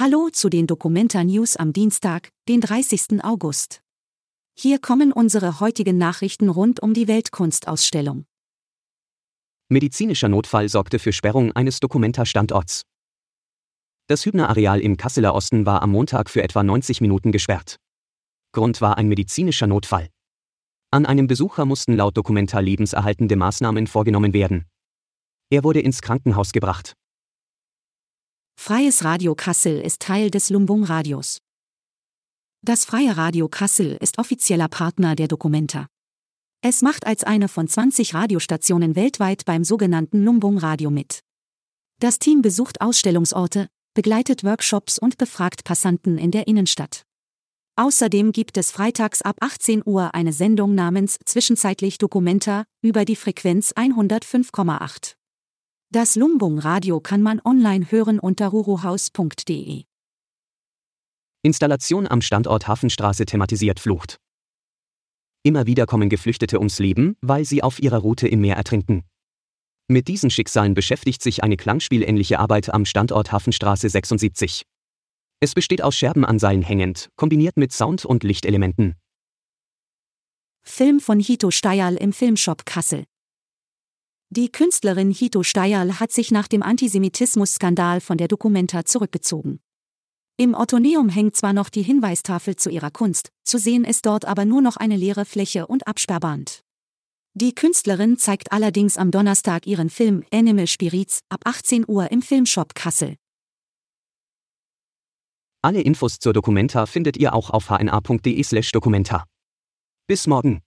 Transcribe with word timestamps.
Hallo 0.00 0.28
zu 0.30 0.48
den 0.48 0.68
Documenta 0.68 1.24
News 1.24 1.56
am 1.56 1.72
Dienstag, 1.72 2.30
den 2.48 2.60
30. 2.60 3.24
August. 3.24 3.80
Hier 4.56 4.78
kommen 4.78 5.10
unsere 5.10 5.58
heutigen 5.58 5.98
Nachrichten 5.98 6.50
rund 6.50 6.80
um 6.80 6.94
die 6.94 7.08
Weltkunstausstellung. 7.08 8.24
Medizinischer 9.68 10.28
Notfall 10.28 10.68
sorgte 10.68 11.00
für 11.00 11.12
Sperrung 11.12 11.50
eines 11.50 11.80
Documenta-Standorts. 11.80 12.82
Das 14.06 14.24
Hübner-Areal 14.24 14.78
im 14.82 14.96
Kasseler 14.96 15.34
Osten 15.34 15.66
war 15.66 15.82
am 15.82 15.90
Montag 15.90 16.30
für 16.30 16.44
etwa 16.44 16.62
90 16.62 17.00
Minuten 17.00 17.32
gesperrt. 17.32 17.80
Grund 18.52 18.80
war 18.80 18.98
ein 18.98 19.08
medizinischer 19.08 19.66
Notfall. 19.66 20.10
An 20.92 21.06
einem 21.06 21.26
Besucher 21.26 21.64
mussten 21.64 21.96
laut 21.96 22.16
Documenta 22.16 22.60
lebenserhaltende 22.60 23.34
Maßnahmen 23.34 23.88
vorgenommen 23.88 24.32
werden. 24.32 24.64
Er 25.50 25.64
wurde 25.64 25.80
ins 25.80 26.02
Krankenhaus 26.02 26.52
gebracht. 26.52 26.94
Freies 28.60 29.04
Radio 29.04 29.36
Kassel 29.36 29.80
ist 29.80 30.02
Teil 30.02 30.32
des 30.32 30.50
Lumbung 30.50 30.82
Radios. 30.82 31.38
Das 32.60 32.84
Freie 32.84 33.16
Radio 33.16 33.48
Kassel 33.48 33.96
ist 34.00 34.18
offizieller 34.18 34.68
Partner 34.68 35.14
der 35.14 35.28
Documenta. 35.28 35.86
Es 36.60 36.82
macht 36.82 37.06
als 37.06 37.22
eine 37.22 37.46
von 37.48 37.68
20 37.68 38.14
Radiostationen 38.14 38.96
weltweit 38.96 39.44
beim 39.44 39.62
sogenannten 39.62 40.24
Lumbung 40.24 40.58
Radio 40.58 40.90
mit. 40.90 41.20
Das 42.00 42.18
Team 42.18 42.42
besucht 42.42 42.80
Ausstellungsorte, 42.80 43.68
begleitet 43.94 44.42
Workshops 44.42 44.98
und 44.98 45.18
befragt 45.18 45.62
Passanten 45.62 46.18
in 46.18 46.32
der 46.32 46.48
Innenstadt. 46.48 47.04
Außerdem 47.76 48.32
gibt 48.32 48.58
es 48.58 48.72
freitags 48.72 49.22
ab 49.22 49.36
18 49.40 49.82
Uhr 49.86 50.14
eine 50.16 50.32
Sendung 50.32 50.74
namens 50.74 51.16
Zwischenzeitlich 51.24 51.96
Documenta 51.98 52.64
über 52.82 53.04
die 53.04 53.16
Frequenz 53.16 53.72
105,8. 53.72 55.17
Das 55.90 56.16
Lumbung 56.16 56.58
Radio 56.58 57.00
kann 57.00 57.22
man 57.22 57.40
online 57.46 57.90
hören 57.90 58.18
unter 58.18 58.48
ruruhaus.de. 58.48 59.84
Installation 61.42 62.06
am 62.06 62.20
Standort 62.20 62.68
Hafenstraße 62.68 63.24
thematisiert 63.24 63.80
Flucht. 63.80 64.18
Immer 65.42 65.64
wieder 65.64 65.86
kommen 65.86 66.10
Geflüchtete 66.10 66.58
ums 66.58 66.78
Leben, 66.78 67.16
weil 67.22 67.46
sie 67.46 67.62
auf 67.62 67.80
ihrer 67.80 67.96
Route 68.00 68.28
im 68.28 68.42
Meer 68.42 68.56
ertrinken. 68.56 69.04
Mit 69.86 70.08
diesen 70.08 70.28
Schicksalen 70.28 70.74
beschäftigt 70.74 71.22
sich 71.22 71.42
eine 71.42 71.56
klangspielähnliche 71.56 72.38
Arbeit 72.38 72.68
am 72.68 72.84
Standort 72.84 73.32
Hafenstraße 73.32 73.88
76. 73.88 74.64
Es 75.40 75.54
besteht 75.54 75.80
aus 75.80 75.96
Scherben 75.96 76.26
an 76.26 76.38
Seilen 76.38 76.60
hängend, 76.60 77.08
kombiniert 77.16 77.56
mit 77.56 77.72
Sound- 77.72 78.04
und 78.04 78.24
Lichtelementen. 78.24 78.96
Film 80.62 81.00
von 81.00 81.18
Hito 81.18 81.50
Steyerl 81.50 81.96
im 81.96 82.12
Filmshop 82.12 82.66
Kassel. 82.66 83.04
Die 84.38 84.52
Künstlerin 84.52 85.10
Hito 85.10 85.42
Steyerl 85.42 85.98
hat 85.98 86.12
sich 86.12 86.30
nach 86.30 86.46
dem 86.46 86.62
Antisemitismus-Skandal 86.62 88.00
von 88.00 88.18
der 88.18 88.28
Documenta 88.28 88.84
zurückgezogen. 88.84 89.58
Im 90.36 90.54
Ottoneum 90.54 91.08
hängt 91.08 91.34
zwar 91.34 91.52
noch 91.52 91.68
die 91.68 91.82
Hinweistafel 91.82 92.54
zu 92.54 92.70
ihrer 92.70 92.92
Kunst, 92.92 93.30
zu 93.42 93.58
sehen 93.58 93.82
ist 93.82 94.06
dort 94.06 94.26
aber 94.26 94.44
nur 94.44 94.62
noch 94.62 94.76
eine 94.76 94.96
leere 94.96 95.24
Fläche 95.24 95.66
und 95.66 95.88
Absperrband. 95.88 96.60
Die 97.34 97.52
Künstlerin 97.52 98.16
zeigt 98.16 98.52
allerdings 98.52 98.96
am 98.96 99.10
Donnerstag 99.10 99.66
ihren 99.66 99.90
Film 99.90 100.22
Animal 100.32 100.68
Spirits 100.68 101.18
ab 101.30 101.40
18 101.42 101.86
Uhr 101.88 102.12
im 102.12 102.22
Filmshop 102.22 102.76
Kassel. 102.76 103.16
Alle 105.62 105.80
Infos 105.80 106.20
zur 106.20 106.32
Documenta 106.32 106.86
findet 106.86 107.16
ihr 107.16 107.34
auch 107.34 107.50
auf 107.50 107.70
hna.de/documenta. 107.70 109.24
Bis 110.06 110.28
morgen. 110.28 110.62